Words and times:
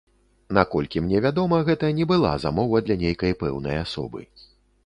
Наколькі 0.57 1.03
мне 1.07 1.19
вядома, 1.25 1.59
гэта 1.69 1.91
не 1.99 2.07
была 2.13 2.31
замова 2.47 2.81
для 2.89 2.99
нейкай 3.05 3.37
пэўнай 3.43 3.81
асобы. 3.85 4.27